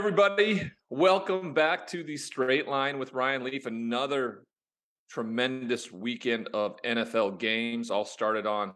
[0.00, 0.62] Everybody.
[0.88, 3.66] Welcome back to the straight line with Ryan Leaf.
[3.66, 4.44] Another
[5.10, 7.90] tremendous weekend of NFL games.
[7.90, 8.72] All started on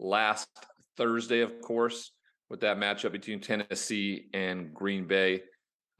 [0.00, 0.48] last
[0.96, 2.10] Thursday, of course,
[2.50, 5.42] with that matchup between Tennessee and Green Bay.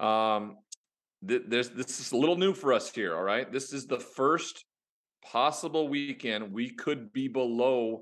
[0.00, 0.56] Um,
[1.26, 3.14] th- there's this is a little new for us here.
[3.14, 4.64] All right, this is the first
[5.24, 8.00] possible weekend we could be below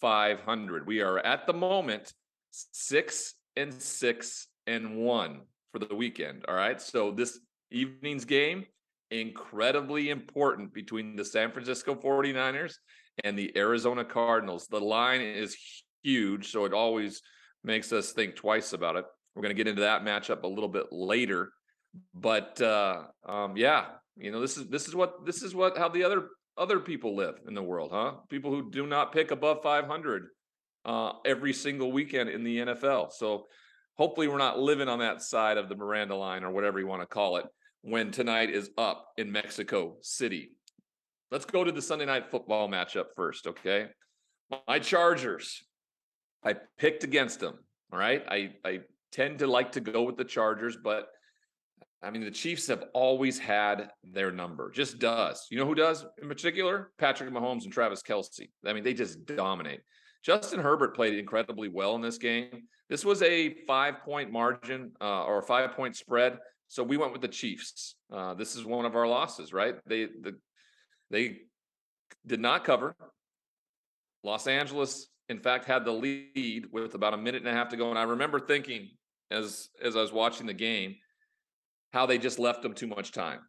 [0.00, 0.86] 500.
[0.86, 2.14] We are at the moment
[2.50, 5.42] six and six and one
[5.76, 6.42] for the weekend.
[6.48, 6.80] All right.
[6.80, 7.38] So this
[7.70, 8.64] evening's game,
[9.10, 12.74] incredibly important between the San Francisco 49ers
[13.24, 14.68] and the Arizona Cardinals.
[14.68, 15.54] The line is
[16.02, 16.50] huge.
[16.50, 17.20] So it always
[17.62, 19.04] makes us think twice about it.
[19.34, 21.50] We're going to get into that matchup a little bit later.
[22.14, 25.90] But uh, um, yeah, you know, this is this is what this is what how
[25.90, 28.14] the other other people live in the world, huh?
[28.30, 30.24] People who do not pick above 500
[30.86, 33.12] uh, every single weekend in the NFL.
[33.12, 33.46] So
[33.96, 37.02] hopefully we're not living on that side of the Miranda line or whatever you want
[37.02, 37.46] to call it
[37.82, 40.50] when tonight is up in Mexico City.
[41.30, 43.88] Let's go to the Sunday night football matchup first, okay?
[44.68, 45.62] My Chargers.
[46.44, 47.58] I picked against them.
[47.92, 48.24] All right.
[48.28, 48.80] I, I
[49.12, 51.08] tend to like to go with the Chargers, but
[52.02, 55.46] I mean, the Chiefs have always had their number, just does.
[55.50, 56.92] You know who does in particular?
[56.98, 58.48] Patrick Mahomes and Travis Kelce.
[58.64, 59.80] I mean, they just dominate.
[60.22, 62.64] Justin Herbert played incredibly well in this game.
[62.88, 66.38] This was a five point margin uh, or a five point spread.
[66.68, 67.96] So we went with the Chiefs.
[68.12, 69.76] Uh, this is one of our losses, right?
[69.86, 70.36] They the,
[71.10, 71.38] they
[72.26, 72.96] did not cover.
[74.24, 77.76] Los Angeles, in fact, had the lead with about a minute and a half to
[77.76, 77.90] go.
[77.90, 78.90] And I remember thinking
[79.30, 80.96] as as I was watching the game,
[81.92, 83.40] how they just left them too much time.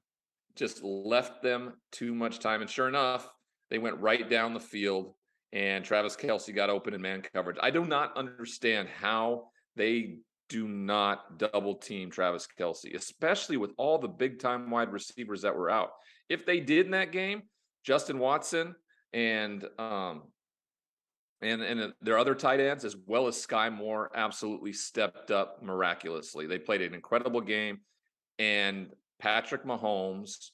[0.56, 2.62] Just left them too much time.
[2.62, 3.30] And sure enough,
[3.70, 5.14] they went right down the field
[5.54, 7.58] and Travis Kelce got open in man coverage.
[7.62, 10.18] I do not understand how they
[10.50, 15.56] do not double team Travis Kelce, especially with all the big time wide receivers that
[15.56, 15.92] were out.
[16.30, 17.44] If they did in that game,
[17.84, 18.76] Justin Watson
[19.14, 20.24] and um
[21.42, 26.48] and and their other tight ends as well as Skyy Moore absolutely stepped up miraculously.
[26.48, 27.80] They played an incredible game
[28.40, 30.52] and Patrick Mahomes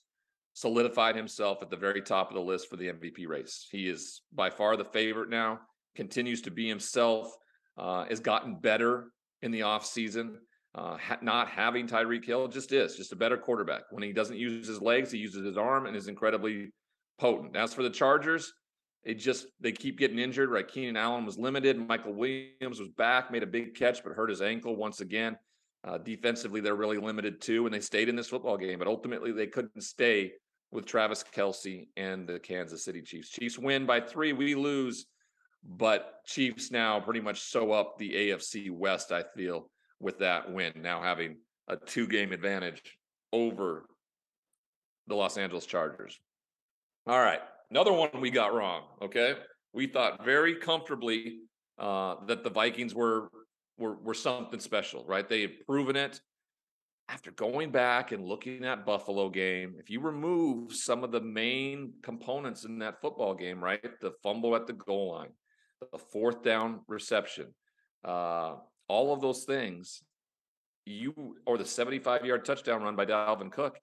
[0.54, 3.68] solidified himself at the very top of the list for the MVP race.
[3.72, 5.60] He is by far the favorite now,
[5.96, 7.34] continues to be himself,
[7.78, 9.12] uh, has gotten better
[9.42, 10.36] in the offseason.
[10.76, 13.84] Uh, ha- not having Tyreek Hill just is just a better quarterback.
[13.92, 16.72] When he doesn't use his legs, he uses his arm and is incredibly
[17.20, 17.56] potent.
[17.56, 18.54] As for the Chargers,
[19.04, 20.50] it just they keep getting injured.
[20.50, 21.78] Right, Keenan Allen was limited.
[21.78, 25.38] Michael Williams was back, made a big catch, but hurt his ankle once again.
[25.84, 29.32] Uh, defensively, they're really limited too, and they stayed in this football game, but ultimately
[29.32, 30.32] they couldn't stay
[30.74, 33.30] with Travis Kelce and the Kansas City Chiefs.
[33.30, 35.06] Chiefs win by three, we lose,
[35.64, 39.70] but Chiefs now pretty much sew up the AFC West, I feel,
[40.00, 42.98] with that win, now having a two game advantage
[43.32, 43.86] over
[45.08, 46.20] the Los Angeles Chargers.
[47.06, 48.84] All right, another one we got wrong.
[49.02, 49.36] Okay.
[49.74, 51.40] We thought very comfortably
[51.80, 53.30] uh, that the Vikings were
[53.78, 55.28] were were something special, right?
[55.28, 56.22] They had proven it.
[57.10, 61.94] After going back and looking at Buffalo game, if you remove some of the main
[62.02, 64.00] components in that football game, right?
[64.00, 65.32] The fumble at the goal line,
[65.92, 67.54] the fourth down reception,
[68.06, 68.56] uh,
[68.88, 70.02] all of those things,
[70.86, 73.80] you or the 75 yard touchdown run by Dalvin Cook.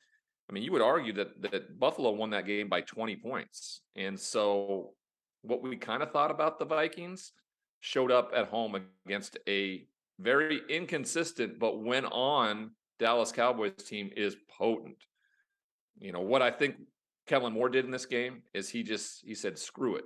[0.48, 3.82] I mean, you would argue that that Buffalo won that game by 20 points.
[3.96, 4.94] And so
[5.42, 7.32] what we kind of thought about the Vikings
[7.80, 8.76] showed up at home
[9.06, 9.86] against a
[10.18, 14.98] very inconsistent, but went on Dallas Cowboys team is potent.
[15.98, 16.76] You know, what I think
[17.26, 20.04] Kellen Moore did in this game is he just he said, screw it.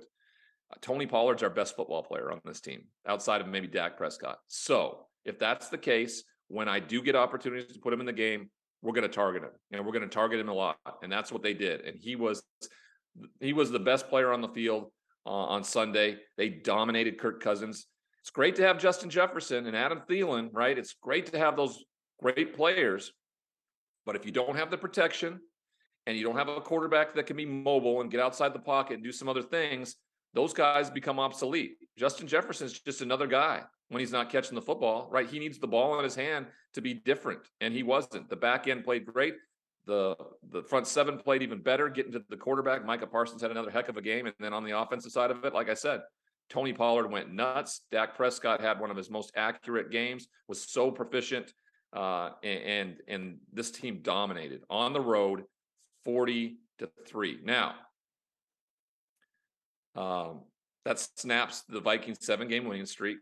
[0.81, 4.39] Tony Pollard's our best football player on this team, outside of maybe Dak Prescott.
[4.47, 8.13] So if that's the case, when I do get opportunities to put him in the
[8.13, 8.49] game,
[8.81, 11.31] we're going to target him, and we're going to target him a lot, and that's
[11.31, 11.81] what they did.
[11.81, 12.43] And he was
[13.39, 14.91] he was the best player on the field
[15.25, 16.17] uh, on Sunday.
[16.37, 17.87] They dominated Kirk Cousins.
[18.19, 20.77] It's great to have Justin Jefferson and Adam Thielen, right?
[20.77, 21.83] It's great to have those
[22.21, 23.11] great players.
[24.05, 25.39] But if you don't have the protection
[26.05, 28.95] and you don't have a quarterback that can be mobile and get outside the pocket
[28.95, 29.95] and do some other things,
[30.33, 31.77] those guys become obsolete.
[31.97, 35.29] Justin Jefferson's just another guy when he's not catching the football, right?
[35.29, 38.29] He needs the ball in his hand to be different, and he wasn't.
[38.29, 39.35] The back end played great.
[39.85, 40.15] The
[40.51, 42.85] the front seven played even better, getting to the quarterback.
[42.85, 44.25] Micah Parsons had another heck of a game.
[44.25, 46.01] And then on the offensive side of it, like I said,
[46.49, 47.81] Tony Pollard went nuts.
[47.91, 51.53] Dak Prescott had one of his most accurate games, was so proficient.
[51.95, 55.45] Uh, and and this team dominated on the road,
[56.03, 57.39] forty to three.
[57.41, 57.75] Now,
[59.95, 60.41] um,
[60.83, 63.19] that snaps the Vikings seven game winning streak.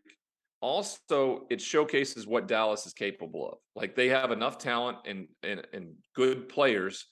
[0.63, 3.57] also it showcases what Dallas is capable of.
[3.75, 7.05] Like they have enough talent and and, and good players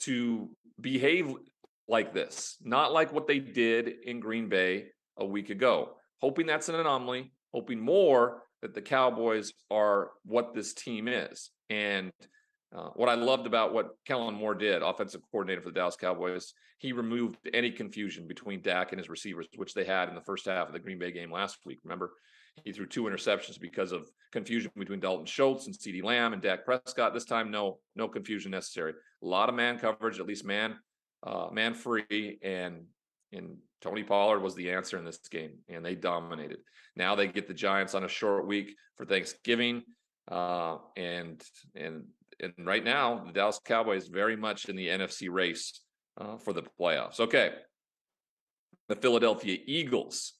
[0.00, 0.50] to
[0.80, 1.34] behave
[1.88, 4.86] like this, not like what they did in Green Bay
[5.18, 5.94] a week ago.
[6.20, 11.50] Hoping that's an anomaly, hoping more that the Cowboys are what this team is.
[11.68, 12.10] And
[12.74, 16.54] uh, what I loved about what Kellen Moore did, offensive coordinator for the Dallas Cowboys,
[16.78, 20.46] he removed any confusion between Dak and his receivers, which they had in the first
[20.46, 21.78] half of the Green Bay game last week.
[21.84, 22.12] Remember,
[22.64, 26.64] he threw two interceptions because of confusion between Dalton Schultz and CeeDee Lamb and Dak
[26.64, 27.12] Prescott.
[27.12, 28.94] This time, no, no confusion necessary.
[29.22, 30.76] A lot of man coverage, at least man,
[31.22, 32.84] uh, man free, and
[33.30, 36.60] and Tony Pollard was the answer in this game, and they dominated.
[36.96, 39.82] Now they get the Giants on a short week for Thanksgiving,
[40.30, 41.42] uh, and
[41.76, 42.04] and
[42.40, 45.82] and right now the Dallas Cowboys very much in the NFC race
[46.18, 47.20] uh, for the playoffs.
[47.20, 47.50] Okay,
[48.88, 50.32] the Philadelphia Eagles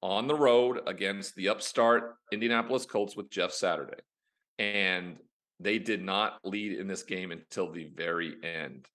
[0.00, 4.00] on the road against the upstart Indianapolis Colts with Jeff Saturday,
[4.60, 5.16] and
[5.58, 8.86] they did not lead in this game until the very end.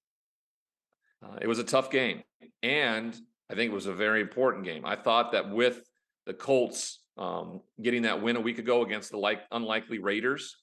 [1.21, 2.23] Uh, it was a tough game,
[2.63, 3.13] and
[3.49, 4.85] I think it was a very important game.
[4.85, 5.81] I thought that with
[6.25, 10.55] the Colts um, getting that win a week ago against the like unlikely Raiders,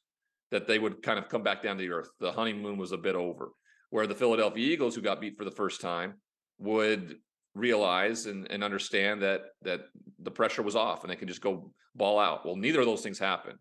[0.51, 2.11] that they would kind of come back down to the earth.
[2.21, 3.51] The honeymoon was a bit over.
[3.91, 6.15] Where the Philadelphia Eagles, who got beat for the first time,
[6.59, 7.17] would
[7.55, 9.83] realize and, and understand that that
[10.19, 12.45] the pressure was off and they could just go ball out.
[12.45, 13.59] Well, neither of those things happened.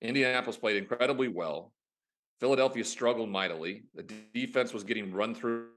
[0.00, 1.72] Indianapolis played incredibly well.
[2.40, 3.84] Philadelphia struggled mightily.
[3.94, 4.02] The
[4.34, 5.68] defense was getting run through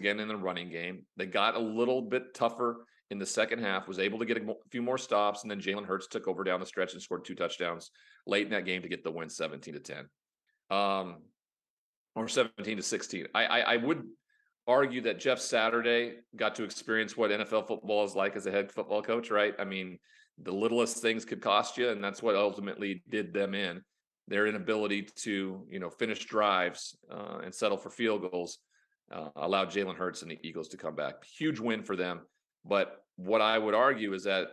[0.00, 1.04] again in the running game.
[1.16, 4.54] They got a little bit tougher in the second half, was able to get a
[4.70, 7.34] few more stops, and then Jalen Hurts took over down the stretch and scored two
[7.34, 7.90] touchdowns
[8.26, 10.08] late in that game to get the win 17 to 10.
[10.70, 11.16] Um,
[12.14, 13.26] or 17 to 16.
[13.34, 14.04] I, I, I would
[14.66, 18.70] argue that Jeff Saturday got to experience what NFL football is like as a head
[18.70, 19.54] football coach, right?
[19.58, 19.98] I mean,
[20.42, 23.82] the littlest things could cost you, and that's what ultimately did them in.
[24.28, 28.58] Their inability to, you know, finish drives uh, and settle for field goals
[29.10, 31.24] uh, allowed Jalen Hurts and the Eagles to come back.
[31.24, 32.20] Huge win for them.
[32.64, 34.48] But what I would argue is that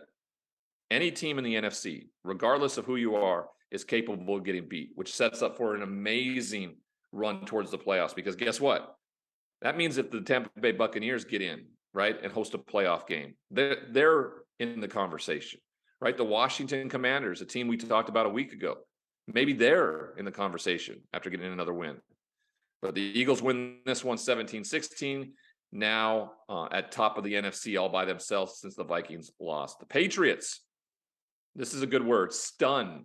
[0.90, 4.90] any team in the NFC, regardless of who you are, is capable of getting beat,
[4.94, 6.76] which sets up for an amazing
[7.12, 8.14] run towards the playoffs.
[8.14, 8.96] Because guess what?
[9.60, 13.34] That means if the Tampa Bay Buccaneers get in, right, and host a playoff game,
[13.50, 15.60] they're, they're in the conversation,
[16.00, 16.16] right?
[16.16, 18.76] The Washington Commanders, a team we talked about a week ago,
[19.26, 21.96] maybe they're in the conversation after getting another win.
[22.80, 25.32] But the Eagles win this one 17 16,
[25.72, 29.80] now uh, at top of the NFC all by themselves since the Vikings lost.
[29.80, 30.60] The Patriots,
[31.56, 33.04] this is a good word, stun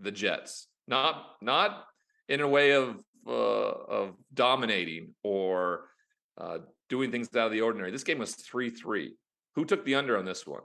[0.00, 0.66] the Jets.
[0.86, 1.84] Not not
[2.28, 2.96] in a way of
[3.26, 5.88] uh, of dominating or
[6.36, 6.58] uh,
[6.88, 7.90] doing things out of the ordinary.
[7.90, 9.14] This game was 3 3.
[9.54, 10.62] Who took the under on this one?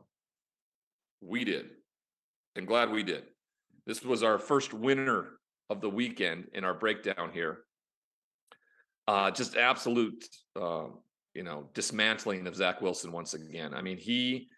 [1.21, 1.67] We did.
[2.55, 3.23] And glad we did.
[3.85, 5.27] This was our first winner
[5.69, 7.59] of the weekend in our breakdown here
[9.09, 10.23] uh, just absolute,
[10.56, 10.85] uh,
[11.33, 13.73] you know, dismantling of Zach Wilson once again.
[13.73, 14.50] I mean, he,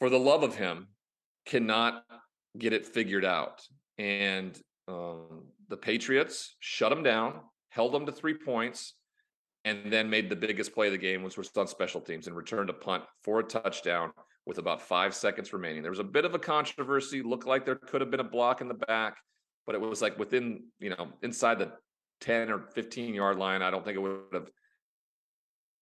[0.00, 0.88] for the love of him,
[1.46, 2.02] cannot
[2.58, 3.62] get it figured out.
[3.96, 8.94] And um, the Patriots shut him down, held him to three points,
[9.64, 12.34] and then made the biggest play of the game, which was on special teams and
[12.34, 14.10] returned a punt for a touchdown
[14.46, 15.82] with about five seconds remaining.
[15.82, 18.60] There was a bit of a controversy, looked like there could have been a block
[18.62, 19.18] in the back,
[19.64, 21.70] but it was like within, you know, inside the
[22.24, 24.50] 10 or 15 yard line, I don't think it would have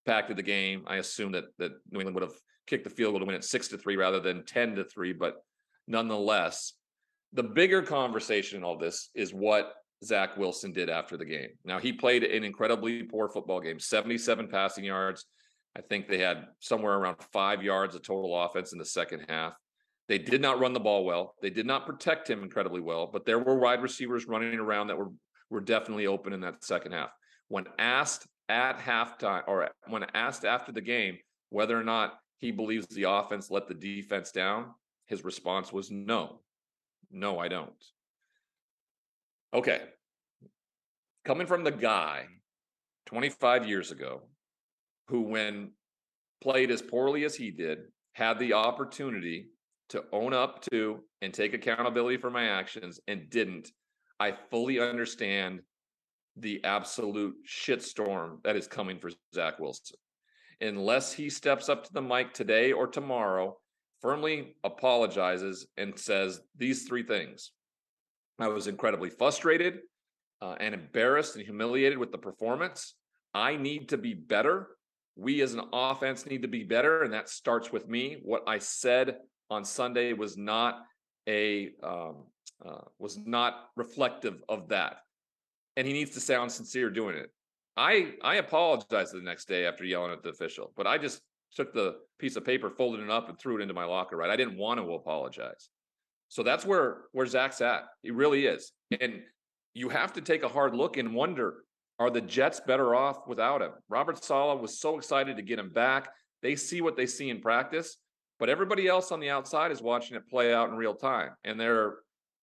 [0.07, 0.85] impacted the game.
[0.87, 3.45] I assume that that New England would have kicked the field goal to win it
[3.45, 5.13] six to three rather than 10 to three.
[5.13, 5.37] But
[5.87, 6.75] nonetheless,
[7.33, 11.51] the bigger conversation in all this is what Zach Wilson did after the game.
[11.65, 15.25] Now he played an incredibly poor football game, 77 passing yards.
[15.77, 19.55] I think they had somewhere around five yards of total offense in the second half.
[20.09, 21.37] They did not run the ball well.
[21.41, 24.99] They did not protect him incredibly well, but there were wide receivers running around that
[24.99, 25.11] were
[25.53, 27.11] were definitely open in that second half.
[27.49, 31.19] When asked at halftime or when asked after the game
[31.51, 34.71] whether or not he believes the offense let the defense down,
[35.07, 36.41] his response was no.
[37.11, 37.71] No, I don't.
[39.55, 39.83] Okay.
[41.25, 42.25] Coming from the guy
[43.07, 44.23] 25 years ago
[45.09, 45.73] who, when
[46.41, 47.81] played as poorly as he did,
[48.15, 49.49] had the opportunity
[49.91, 53.71] to own up to and take accountability for my actions and didn't
[54.23, 55.63] I fully understand
[56.37, 59.97] the absolute shitstorm that is coming for Zach Wilson.
[60.61, 63.59] Unless he steps up to the mic today or tomorrow,
[64.01, 67.51] firmly apologizes and says these three things.
[68.39, 69.81] I was incredibly frustrated
[70.41, 72.95] uh, and embarrassed and humiliated with the performance.
[73.35, 74.69] I need to be better.
[75.17, 77.03] We as an offense need to be better.
[77.03, 78.19] And that starts with me.
[78.23, 79.17] What I said
[79.51, 80.79] on Sunday was not
[81.29, 82.27] a um,
[82.65, 84.99] uh, was not reflective of that,
[85.77, 87.31] and he needs to sound sincere doing it.
[87.77, 91.23] I I apologized the next day after yelling at the official, but I just
[91.55, 94.17] took the piece of paper, folded it up, and threw it into my locker.
[94.17, 95.71] Right, I didn't want to apologize.
[96.29, 97.85] So that's where where Zach's at.
[98.03, 99.23] He really is, and
[99.75, 101.65] you have to take a hard look and wonder:
[101.99, 103.73] Are the Jets better off without him?
[103.89, 106.11] Robert Saleh was so excited to get him back.
[106.43, 107.97] They see what they see in practice,
[108.39, 111.59] but everybody else on the outside is watching it play out in real time, and
[111.59, 111.97] they're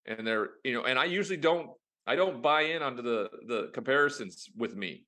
[0.06, 0.84] and they're you know.
[0.84, 1.70] And I usually don't
[2.06, 5.04] I don't buy in onto the the comparisons with me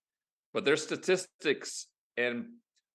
[0.52, 2.46] but there's statistics and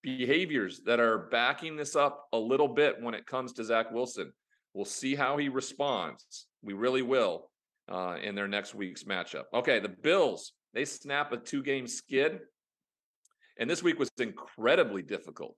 [0.04, 4.32] behaviors that are backing this up a little bit when it comes to Zach Wilson.
[4.74, 6.48] We'll see how he responds.
[6.62, 7.50] We really will
[7.92, 9.46] uh, in their next week's matchup.
[9.54, 12.40] Okay, the Bills, they snap a two game skid.
[13.60, 15.58] And this week was incredibly difficult.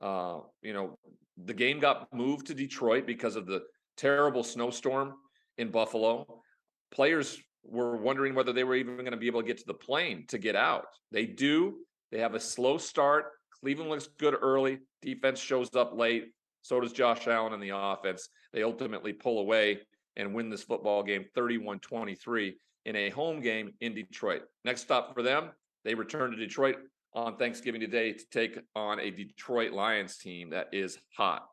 [0.00, 0.98] Uh, you know,
[1.44, 3.62] the game got moved to Detroit because of the
[3.96, 5.14] terrible snowstorm
[5.58, 6.42] in Buffalo.
[6.90, 9.74] Players were wondering whether they were even going to be able to get to the
[9.74, 10.86] plane to get out.
[11.12, 11.78] They do.
[12.10, 13.26] They have a slow start.
[13.60, 14.78] Cleveland looks good early.
[15.02, 16.32] Defense shows up late.
[16.62, 18.28] So does Josh Allen in the offense.
[18.52, 19.80] They ultimately pull away
[20.16, 24.42] and win this football game 31 23 in a home game in Detroit.
[24.64, 25.50] Next stop for them,
[25.84, 26.76] they return to Detroit
[27.14, 31.46] on Thanksgiving today to take on a Detroit Lions team that is hot.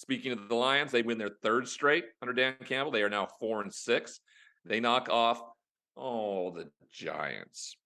[0.00, 2.90] Speaking of the Lions, they win their third straight under Dan Campbell.
[2.90, 4.20] They are now four and six.
[4.64, 5.42] They knock off,
[5.94, 7.76] oh, the Giants.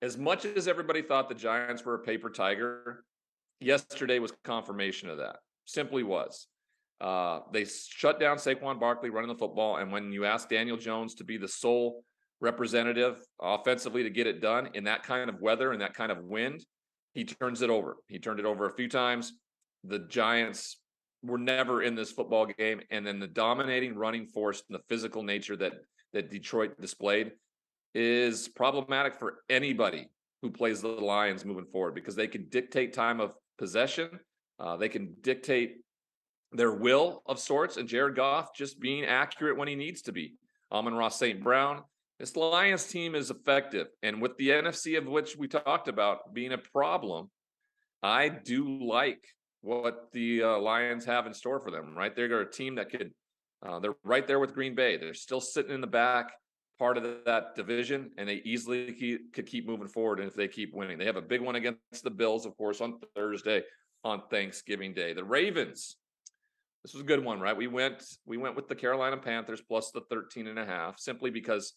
[0.00, 3.04] As much as everybody thought the Giants were a paper tiger,
[3.60, 5.36] yesterday was confirmation of that.
[5.66, 6.46] Simply was.
[7.02, 9.76] Uh, they shut down Saquon Barkley running the football.
[9.76, 12.02] And when you ask Daniel Jones to be the sole
[12.40, 16.24] representative offensively to get it done in that kind of weather and that kind of
[16.24, 16.64] wind,
[17.12, 17.96] he turns it over.
[18.06, 19.34] He turned it over a few times.
[19.84, 20.78] The Giants
[21.22, 22.80] were never in this football game.
[22.90, 25.74] And then the dominating running force and the physical nature that
[26.12, 27.32] that Detroit displayed
[27.94, 30.08] is problematic for anybody
[30.42, 34.08] who plays the Lions moving forward because they can dictate time of possession.
[34.58, 35.78] Uh, they can dictate
[36.52, 40.34] their will of sorts, and Jared Goff just being accurate when he needs to be.
[40.72, 41.42] Amon-Ra St.
[41.42, 41.82] Brown.
[42.18, 43.88] This Lions team is effective.
[44.02, 47.30] And with the NFC of which we talked about being a problem,
[48.02, 49.24] I do like
[49.60, 52.14] what the uh, Lions have in store for them, right?
[52.14, 53.12] They're a team that could
[53.66, 54.96] uh, they're right there with Green Bay.
[54.96, 56.32] They're still sitting in the back
[56.78, 60.20] part of that division, and they easily keep, could keep moving forward.
[60.20, 62.80] And if they keep winning, they have a big one against the Bills, of course,
[62.80, 63.62] on Thursday
[64.04, 65.12] on Thanksgiving Day.
[65.12, 65.96] The Ravens.
[66.84, 67.56] This was a good one, right?
[67.56, 71.30] We went we went with the Carolina Panthers plus the 13 and a half simply
[71.30, 71.74] because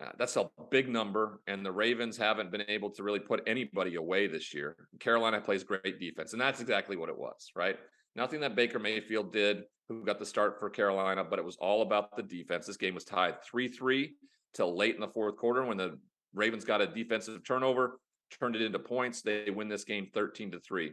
[0.00, 3.94] uh, that's a big number, and the Ravens haven't been able to really put anybody
[3.94, 4.76] away this year.
[4.98, 7.76] Carolina plays great defense, and that's exactly what it was, right?
[8.16, 11.82] Nothing that Baker Mayfield did who got the start for Carolina, but it was all
[11.82, 12.66] about the defense.
[12.66, 14.14] This game was tied 3 3
[14.54, 15.98] till late in the fourth quarter when the
[16.32, 18.00] Ravens got a defensive turnover,
[18.40, 19.22] turned it into points.
[19.22, 20.92] They win this game 13 to 3.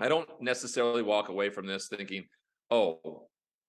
[0.00, 2.24] I don't necessarily walk away from this thinking,
[2.70, 3.28] oh,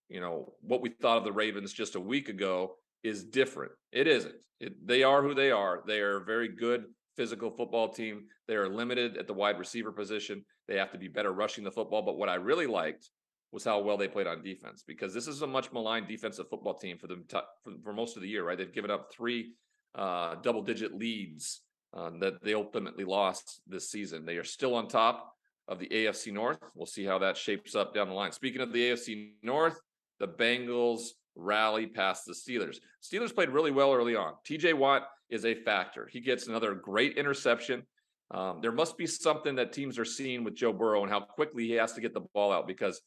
[0.09, 3.71] you know, what we thought of the Ravens just a week ago is different.
[3.91, 4.35] It isn't.
[4.59, 5.81] It, they are who they are.
[5.85, 8.23] They are a very good physical football team.
[8.47, 10.43] They are limited at the wide receiver position.
[10.67, 12.01] They have to be better rushing the football.
[12.01, 13.09] But what I really liked
[13.51, 16.75] was how well they played on defense because this is a much maligned defensive football
[16.75, 18.57] team for them for, for, most of the year, right?
[18.57, 19.53] They've given up three
[19.95, 21.61] uh, double digit leads
[21.93, 24.25] uh, that they ultimately lost this season.
[24.25, 25.33] They are still on top
[25.67, 26.59] of the AFC North.
[26.75, 28.31] We'll see how that shapes up down the line.
[28.31, 29.79] Speaking of the AFC North,
[30.19, 32.77] the Bengals rally past the Steelers.
[33.03, 34.33] Steelers played really well early on.
[34.47, 36.07] TJ Watt is a factor.
[36.11, 37.83] He gets another great interception.
[38.31, 41.65] Um, there must be something that teams are seeing with Joe Burrow and how quickly
[41.65, 43.01] he has to get the ball out because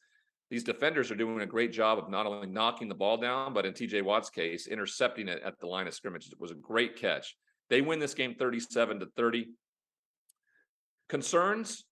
[0.50, 3.64] these defenders are doing a great job of not only knocking the ball down, but
[3.64, 6.26] in TJ Watt's case, intercepting it at the line of scrimmage.
[6.26, 7.36] It was a great catch.
[7.70, 9.48] They win this game 37 to 30.
[11.08, 11.84] Concerns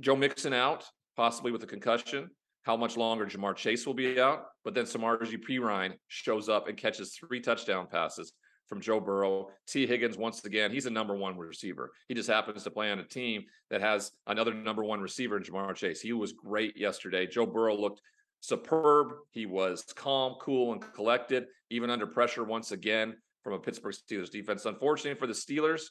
[0.00, 0.84] Joe Mixon out,
[1.16, 2.30] possibly with a concussion.
[2.68, 6.76] How much longer Ja'Marr Chase will be out, but then Samaje Perine shows up and
[6.76, 8.34] catches three touchdown passes
[8.66, 9.48] from Joe Burrow.
[9.66, 11.92] Tee Higgins, once again, he's a number one receiver.
[12.08, 15.44] He just happens to play on a team that has another number one receiver in
[15.44, 16.02] Ja'Marr Chase.
[16.02, 17.26] He was great yesterday.
[17.26, 18.02] Joe Burrow looked
[18.40, 19.14] superb.
[19.30, 24.30] He was calm, cool, and collected, even under pressure once again from a Pittsburgh Steelers
[24.30, 24.66] defense.
[24.66, 25.84] Unfortunately for the Steelers,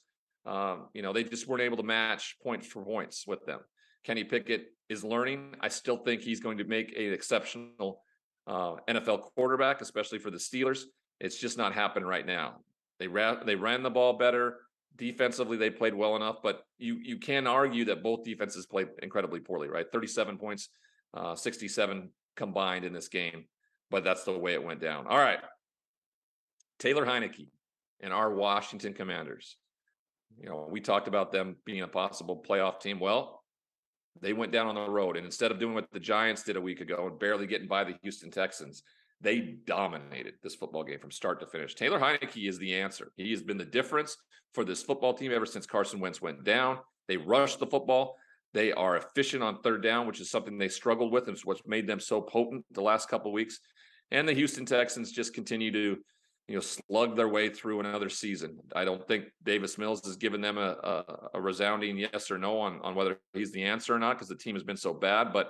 [0.45, 3.61] um, you know, they just weren't able to match points for points with them.
[4.03, 5.55] Kenny Pickett is learning.
[5.59, 8.01] I still think he's going to make an exceptional
[8.47, 10.83] uh, NFL quarterback, especially for the Steelers.
[11.19, 12.57] It's just not happening right now.
[12.99, 14.59] They ran they ran the ball better.
[14.95, 19.39] Defensively, they played well enough, but you you can argue that both defenses played incredibly
[19.39, 19.85] poorly, right?
[19.91, 20.69] 37 points,
[21.13, 23.45] uh, 67 combined in this game.
[23.89, 25.07] but that's the way it went down.
[25.07, 25.39] All right.
[26.79, 27.49] Taylor Heinicke
[28.01, 29.57] and our Washington Commanders.
[30.39, 32.99] You know, we talked about them being a possible playoff team.
[32.99, 33.41] Well,
[34.21, 36.61] they went down on the road, and instead of doing what the Giants did a
[36.61, 38.83] week ago and barely getting by the Houston Texans,
[39.21, 41.73] they dominated this football game from start to finish.
[41.73, 43.11] Taylor Heinicke is the answer.
[43.15, 44.17] He has been the difference
[44.53, 46.79] for this football team ever since Carson Wentz went down.
[47.07, 48.15] They rush the football.
[48.53, 51.61] They are efficient on third down, which is something they struggled with, and it's what's
[51.65, 53.59] made them so potent the last couple weeks.
[54.11, 55.97] And the Houston Texans just continue to,
[56.47, 58.57] you know, slug their way through another season.
[58.73, 62.59] I don't think Davis Mills has given them a, a, a resounding yes or no
[62.59, 65.33] on on whether he's the answer or not because the team has been so bad.
[65.33, 65.49] But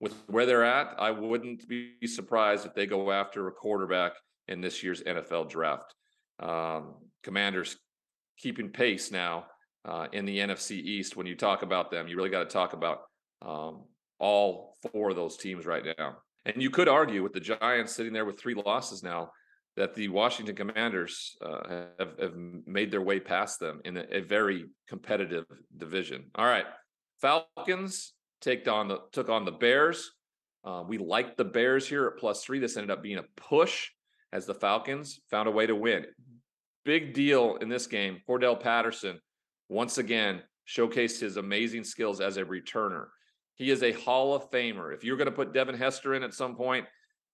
[0.00, 4.12] with where they're at, I wouldn't be surprised if they go after a quarterback
[4.48, 5.94] in this year's NFL draft.
[6.38, 7.76] Um, commanders
[8.38, 9.44] keeping pace now
[9.84, 11.16] uh, in the NFC East.
[11.16, 13.02] When you talk about them, you really got to talk about
[13.42, 13.84] um,
[14.18, 16.16] all four of those teams right now.
[16.46, 19.30] And you could argue with the Giants sitting there with three losses now
[19.76, 22.34] that the Washington Commanders uh, have, have,
[22.66, 25.44] made their way past them in a, a, very competitive
[25.76, 26.24] division.
[26.34, 26.66] All right,
[27.20, 30.10] Falcons take on the took on the Bears.
[30.64, 32.58] Uh, we liked the Bears here at plus three.
[32.58, 33.90] This ended up being a push
[34.32, 36.04] as the Falcons found a way to win.
[36.84, 38.18] Big deal in this game.
[38.28, 39.20] Cordarrelle Patterson
[39.68, 43.06] once again showcased his amazing skills as a returner.
[43.54, 44.94] He is a Hall of Famer.
[44.94, 46.86] If you're going to put Devin Hester in at some point,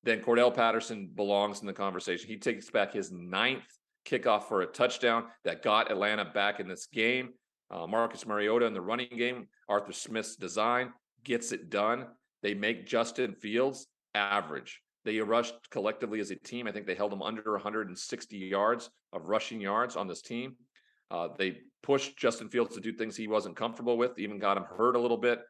[0.07, 2.29] then Cordarrelle Patterson belongs in the conversation.
[2.29, 3.65] He takes back his ninth
[4.09, 7.31] kickoff for a touchdown that got Atlanta back in this game.
[7.71, 10.93] Uh, Marcus Mariota in the running game, Arthur Smith's design
[11.25, 12.07] gets it done.
[12.43, 14.81] They make Justin Fields average.
[15.05, 16.69] They rushed collectively as a team.
[16.69, 20.55] I think they held them under 160 yards of rushing yards on this team.
[21.11, 24.65] Uh, they pushed Justin Fields to do things he wasn't comfortable with, even got him
[24.65, 25.41] hurt a little bit.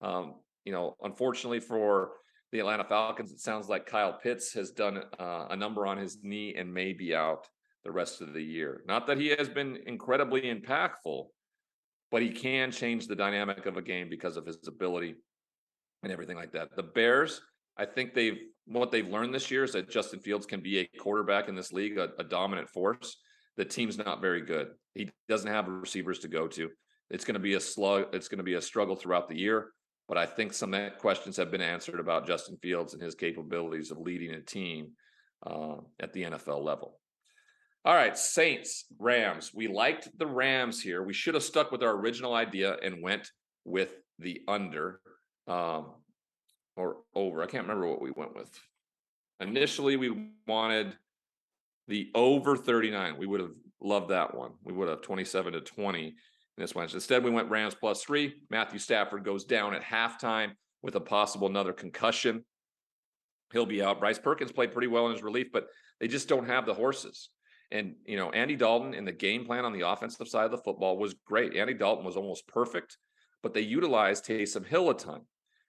[0.00, 2.12] Um, you know, unfortunately for
[2.52, 6.18] the Atlanta Falcons, it sounds like Kyle Pitts has done uh, a number on his
[6.22, 7.46] knee and may be out
[7.84, 8.82] the rest of the year.
[8.86, 11.26] Not that he has been incredibly impactful,
[12.10, 15.16] but he can change the dynamic of a game because of his ability
[16.02, 16.74] and everything like that.
[16.76, 17.40] The Bears,
[17.76, 20.98] I think they've what they've learned this year is that Justin Fields can be a
[20.98, 23.16] quarterback in this league, a, a dominant force
[23.56, 24.68] the team's not very good.
[24.94, 26.70] He doesn't have receivers to go to.
[27.10, 28.06] It's going to be a slug.
[28.12, 29.72] It's going to be a struggle throughout the year.
[30.08, 33.98] But I think some questions have been answered about Justin Fields and his capabilities of
[33.98, 34.92] leading a team
[35.44, 37.00] uh, at the NFL level.
[37.84, 39.52] All right, Saints, Rams.
[39.54, 41.02] We liked the Rams here.
[41.02, 43.30] We should have stuck with our original idea and went
[43.64, 45.00] with the under
[45.46, 45.92] um,
[46.76, 47.42] or over.
[47.42, 48.50] I can't remember what we went with.
[49.40, 50.96] Initially, we wanted
[51.88, 53.18] the over 39.
[53.18, 54.52] We would have loved that one.
[54.64, 56.14] We would have 27 to 20 in
[56.56, 56.88] this one.
[56.92, 58.34] Instead, we went Rams plus three.
[58.50, 62.44] Matthew Stafford goes down at halftime with a possible another concussion.
[63.52, 64.00] He'll be out.
[64.00, 65.66] Bryce Perkins played pretty well in his relief, but
[66.00, 67.28] they just don't have the horses.
[67.70, 70.58] And, you know, Andy Dalton in the game plan on the offensive side of the
[70.58, 71.56] football was great.
[71.56, 72.96] Andy Dalton was almost perfect,
[73.42, 75.22] but they utilized Taysom Hill a ton,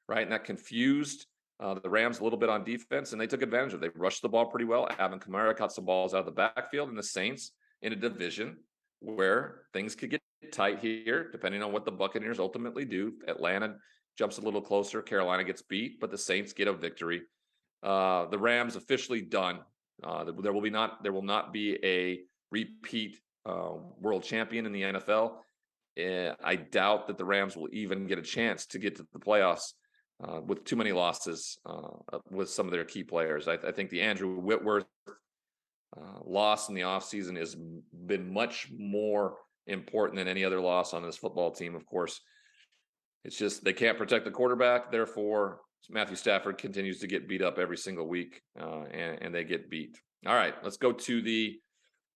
[0.08, 0.22] right?
[0.22, 1.26] And that confused
[1.60, 3.94] uh, the Rams a little bit on defense, and they took advantage of it.
[3.94, 4.88] They rushed the ball pretty well.
[5.00, 8.58] Alvin Kamara caught some balls out of the backfield, and the Saints in a division
[9.00, 10.22] where things could get
[10.52, 13.14] tight here, depending on what the Buccaneers ultimately do.
[13.28, 13.76] Atlanta
[14.18, 15.02] jumps a little closer.
[15.02, 17.22] Carolina gets beat, but the Saints get a victory.
[17.84, 19.60] Uh, the Rams officially done.
[20.04, 24.72] Uh, there will be not there will not be a repeat uh, world champion in
[24.72, 25.38] the NFL.
[25.98, 29.20] Eh, I doubt that the Rams will even get a chance to get to the
[29.20, 29.74] playoffs
[30.24, 33.48] uh, with too many losses uh, with some of their key players.
[33.48, 39.38] I, I think the Andrew Whitworth uh, loss in the offseason has been much more
[39.68, 41.76] important than any other loss on this football team.
[41.76, 42.20] Of course,
[43.24, 44.92] it's just they can't protect the quarterback.
[44.92, 49.44] Therefore, Matthew Stafford continues to get beat up every single week, uh, and, and they
[49.44, 49.98] get beat.
[50.26, 51.60] All right, let's go to the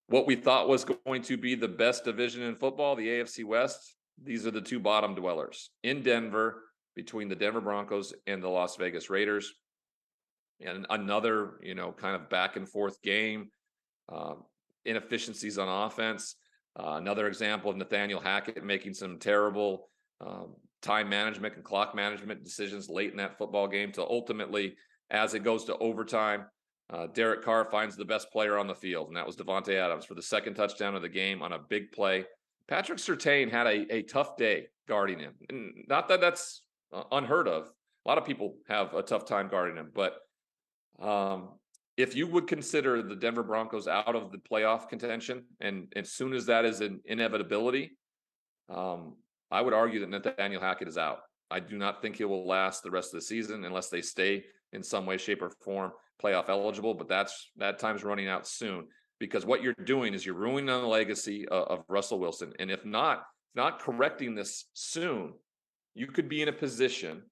[0.08, 3.96] what we thought was going to be the best division in football, the AFC West.
[4.22, 6.64] These are the two bottom dwellers in Denver
[6.96, 9.54] between the Denver Broncos and the Las Vegas Raiders.
[10.60, 13.50] And another, you know, kind of back and forth game,
[14.12, 14.34] uh,
[14.86, 16.36] inefficiencies on offense.
[16.80, 19.90] Uh, another example of Nathaniel Hackett making some terrible
[20.22, 24.76] um, time management and clock management decisions late in that football game to ultimately,
[25.10, 26.46] as it goes to overtime,
[26.92, 30.06] uh, Derek Carr finds the best player on the field, and that was Davante Adams
[30.06, 32.26] for the second touchdown of the game on a big play.
[32.68, 35.34] Patrick Surtain had a, a tough day guarding him.
[35.50, 37.72] And not that that's uh, unheard of.
[38.06, 40.16] A lot of people have a tough time guarding him, but
[41.02, 41.50] um,
[41.98, 46.34] if you would consider the Denver Broncos out of the playoff contention, and as soon
[46.34, 47.92] as that is an inevitability,
[48.70, 49.16] um,
[49.50, 51.20] I would argue that Nathaniel Hackett is out.
[51.50, 54.46] I do not think he will last the rest of the season unless they stay
[54.72, 55.92] in some way, shape, or form
[56.24, 58.88] playoff eligible, but that's that time's running out soon
[59.20, 62.54] because what you're doing is you're ruining the legacy of, of Russell Wilson.
[62.60, 63.24] And if not,
[63.54, 65.34] not correcting this soon,
[65.94, 67.24] you could be in a position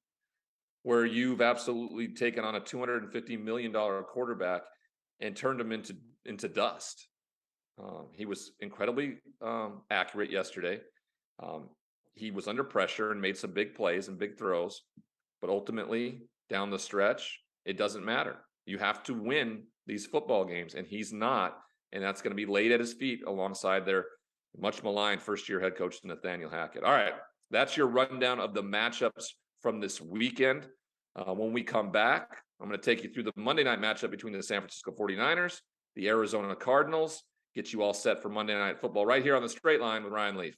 [0.84, 4.62] where you've absolutely taken on a $250 million quarterback
[5.20, 7.08] and turned him into into dust.
[7.82, 10.80] Um, he was incredibly um, accurate yesterday.
[11.42, 11.70] Um,
[12.13, 14.82] he was under pressure and made some big plays and big throws,
[15.39, 18.36] but ultimately down the stretch, it doesn't matter.
[18.65, 21.58] You have to win these football games, and he's not.
[21.92, 24.06] And that's going to be laid at his feet alongside their
[24.58, 26.84] much maligned first year head coach, Nathaniel Hackett.
[26.84, 27.13] All right,
[27.50, 29.26] that's your rundown of the matchups
[29.62, 30.67] from this weekend.
[31.15, 34.12] Uh, when we come back, I'm going to take you through the Monday night matchup
[34.12, 35.62] between the San Francisco 49ers,
[35.95, 37.24] the Arizona Cardinals,
[37.56, 40.13] get you all set for Monday Night Football right here on the straight line with
[40.13, 40.56] Ryan Leaf.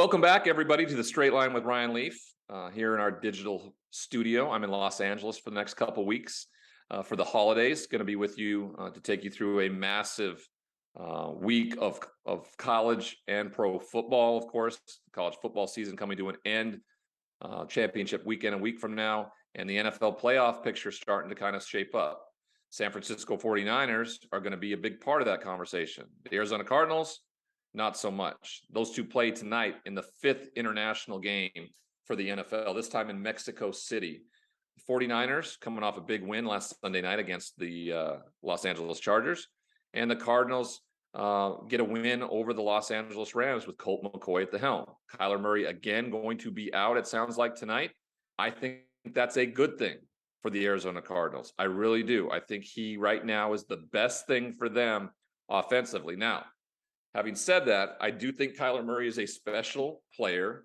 [0.00, 3.74] Welcome back, everybody, to the Straight Line with Ryan Leaf uh, here in our digital
[3.90, 4.50] studio.
[4.50, 6.46] I'm in Los Angeles for the next couple weeks
[6.90, 7.86] uh, for the holidays.
[7.86, 10.42] Going to be with you uh, to take you through a massive
[10.98, 14.38] uh, week of of college and pro football.
[14.38, 14.80] Of course,
[15.12, 16.80] college football season coming to an end.
[17.42, 21.54] Uh, championship weekend a week from now, and the NFL playoff picture starting to kind
[21.54, 22.24] of shape up.
[22.70, 26.06] San Francisco 49ers are going to be a big part of that conversation.
[26.24, 27.20] The Arizona Cardinals
[27.74, 28.62] not so much.
[28.70, 31.68] Those two play tonight in the fifth international game
[32.04, 34.22] for the NFL, this time in Mexico City.
[34.88, 39.46] 49ers coming off a big win last Sunday night against the uh, Los Angeles Chargers.
[39.94, 40.80] And the Cardinals
[41.14, 44.86] uh, get a win over the Los Angeles Rams with Colt McCoy at the helm.
[45.16, 47.90] Kyler Murray again going to be out, it sounds like tonight.
[48.38, 48.80] I think
[49.12, 49.96] that's a good thing
[50.42, 51.52] for the Arizona Cardinals.
[51.58, 52.30] I really do.
[52.30, 55.10] I think he right now is the best thing for them
[55.48, 56.16] offensively.
[56.16, 56.44] Now,
[57.14, 60.64] Having said that, I do think Kyler Murray is a special player.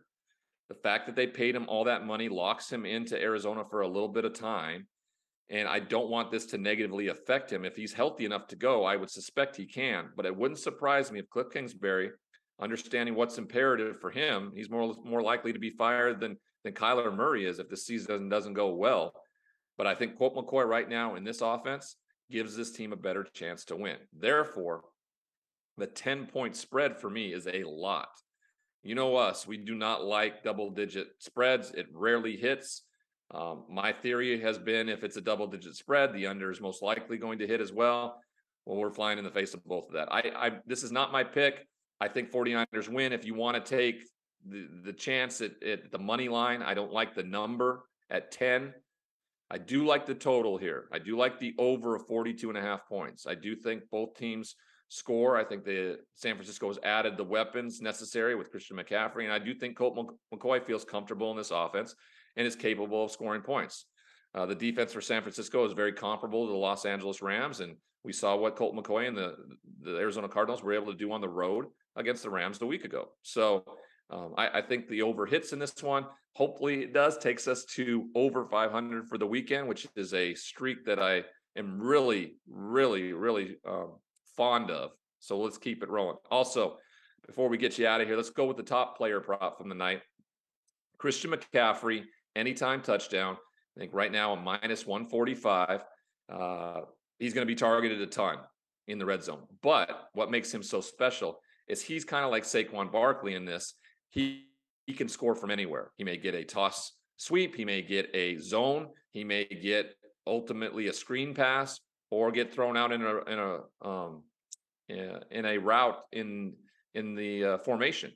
[0.70, 3.88] The fact that they paid him all that money locks him into Arizona for a
[3.88, 4.88] little bit of time.
[5.50, 7.66] And I don't want this to negatively affect him.
[7.66, 10.10] If he's healthy enough to go, I would suspect he can.
[10.16, 12.12] But it wouldn't surprise me if Cliff Kingsbury,
[12.60, 17.16] understanding what's imperative for him, he's more more likely to be fired than than Kyler
[17.16, 19.14] Murray is if the season doesn't, doesn't go well.
[19.78, 21.96] But I think Colt McCoy right now in this offense
[22.32, 23.98] gives this team a better chance to win.
[24.18, 24.82] Therefore,
[25.78, 28.10] the 10 point spread for me is a lot.
[28.84, 31.72] You know us, we do not like double digit spreads.
[31.72, 32.84] It rarely hits.
[33.32, 36.84] Um, my theory has been if it's a double digit spread, the under is most
[36.84, 38.22] likely going to hit as well.
[38.66, 40.12] Well, we're flying in the face of both of that.
[40.12, 41.66] I, I this is not my pick.
[42.00, 43.14] I think 49ers win.
[43.14, 44.04] If you want to take
[44.48, 48.74] the, the chance at, at the money line, I don't like the number at 10.
[49.50, 50.88] I do like the total here.
[50.92, 53.26] I do like the over of 42 and a half points.
[53.28, 54.56] I do think both teams
[54.96, 55.38] score.
[55.38, 59.40] I think the San Francisco has added the weapons necessary with Christian McCaffrey, and I
[59.40, 59.98] do think Colt
[60.34, 61.96] McCoy feels comfortable in this offense
[62.36, 63.86] and is capable of scoring points.
[64.34, 67.76] Uh, the defense for San Francisco is very comparable to the Los Angeles Rams, and
[68.04, 69.36] we saw what Colt McCoy and the
[69.82, 72.86] the Arizona Cardinals were able to do on the road against the Rams a week
[72.86, 73.10] ago.
[73.22, 73.64] So
[74.10, 76.06] um, I, I, think the over hits in this one.
[76.34, 80.86] Hopefully, it does takes us to over 500 for the weekend, which is a streak
[80.86, 81.24] that I
[81.58, 83.94] am really, really, really um,
[84.38, 84.92] fond of.
[85.20, 86.18] So let's keep it rolling.
[86.30, 86.78] Also,
[87.26, 89.70] before we get you out of here, let's go with the top player prop from
[89.70, 90.02] the night.
[90.98, 92.04] Christian McCaffrey,
[92.36, 93.38] anytime touchdown.
[93.76, 95.84] I think right now a minus 145.
[96.32, 96.82] Uh,
[97.20, 98.38] he's going to be targeted a ton
[98.88, 99.44] in the red zone.
[99.62, 103.74] But what makes him so special is he's kind of like Saquon Barkley in this.
[104.10, 104.46] He
[104.86, 105.92] he can score from anywhere.
[105.98, 109.96] He may get a toss sweep, he may get a zone, he may get
[110.28, 111.80] ultimately a screen pass,
[112.12, 114.24] or get thrown out in a in a um,
[114.90, 116.54] in a route in
[116.94, 118.12] in the uh, formation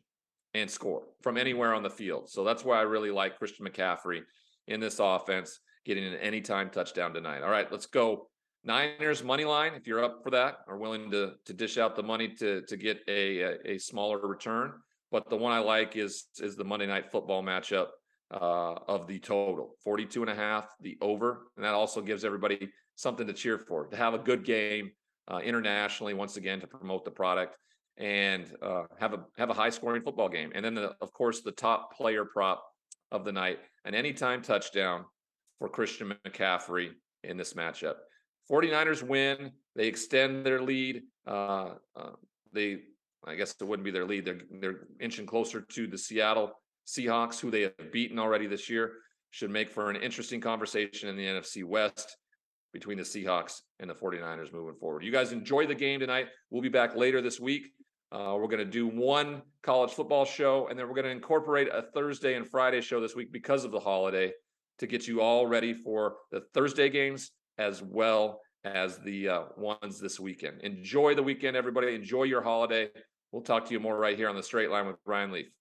[0.54, 2.30] and score from anywhere on the field.
[2.30, 4.22] So that's why I really like Christian McCaffrey
[4.68, 7.44] in this offense, getting an anytime touchdown tonight.
[7.44, 8.30] All right, let's go.
[8.64, 9.74] Niners money line.
[9.74, 12.78] If you're up for that, or willing to to dish out the money to to
[12.78, 14.74] get a a, a smaller return.
[15.12, 17.88] But the one I like is is the Monday night football matchup
[18.32, 21.48] uh, of the total 42 and a half, the over.
[21.56, 22.70] And that also gives everybody
[23.00, 24.92] something to cheer for, to have a good game
[25.32, 27.56] uh, internationally, once again, to promote the product
[27.98, 30.52] and uh, have a have a high scoring football game.
[30.54, 32.62] And then, the, of course, the top player prop
[33.12, 35.06] of the night, an anytime touchdown
[35.60, 36.90] for Christian McCaffrey
[37.24, 37.96] in this matchup.
[38.52, 39.52] 49ers win.
[39.76, 41.04] They extend their lead.
[41.26, 42.12] Uh, uh,
[42.52, 42.80] they,
[43.26, 44.26] I guess it wouldn't be their lead.
[44.26, 46.52] They're they're inching closer to the Seattle
[46.86, 48.94] Seahawks, who they have beaten already this year,
[49.32, 52.18] should make for an interesting conversation in the NFC West.
[52.74, 55.04] Between the Seahawks and the 49ers moving forward.
[55.04, 56.28] You guys enjoy the game tonight.
[56.50, 57.72] We'll be back later this week.
[58.12, 61.68] Uh, we're going to do one college football show, and then we're going to incorporate
[61.72, 64.32] a Thursday and Friday show this week because of the holiday
[64.80, 70.00] to get you all ready for the Thursday games as well as the uh, ones
[70.00, 70.62] this weekend.
[70.62, 71.94] Enjoy the weekend, everybody.
[71.94, 72.90] Enjoy your holiday.
[73.32, 75.59] We'll talk to you more right here on the straight line with Ryan Leaf.